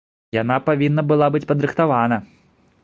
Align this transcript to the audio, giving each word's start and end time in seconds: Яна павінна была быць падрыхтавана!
Яна 0.41 0.55
павінна 0.69 1.01
была 1.11 1.27
быць 1.37 1.45
падрыхтавана! 1.53 2.17